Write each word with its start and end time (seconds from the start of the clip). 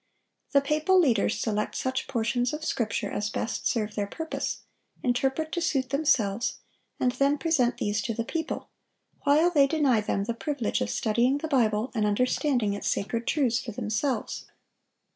The 0.53 0.61
papal 0.61 0.99
leaders 0.99 1.39
select 1.39 1.75
such 1.75 2.07
portions 2.07 2.53
of 2.53 2.65
Scripture 2.65 3.11
as 3.11 3.29
best 3.29 3.67
serve 3.67 3.93
their 3.93 4.07
purpose, 4.07 4.61
interpret 5.03 5.51
to 5.51 5.61
suit 5.61 5.91
themselves, 5.91 6.57
and 6.99 7.11
then 7.11 7.37
present 7.37 7.77
these 7.77 8.01
to 8.01 8.15
the 8.15 8.23
people, 8.25 8.71
while 9.25 9.51
they 9.51 9.67
deny 9.67 10.01
them 10.01 10.23
the 10.23 10.33
privilege 10.33 10.81
of 10.81 10.89
studying 10.89 11.37
the 11.37 11.47
Bible 11.47 11.91
and 11.93 12.07
understanding 12.07 12.73
its 12.73 12.87
sacred 12.87 13.27
truths 13.27 13.59
for 13.59 13.73
themselves. 13.73 14.45